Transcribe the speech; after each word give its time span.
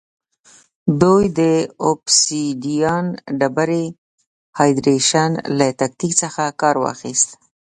دوی 1.01 1.23
د 1.39 1.41
اوبسیدیان 1.87 3.05
ډبرې 3.39 3.85
هایدرېشن 4.57 5.31
له 5.57 5.67
تکتیک 5.79 6.11
څخه 6.21 6.43
کار 6.61 6.75
واخیست 6.83 7.29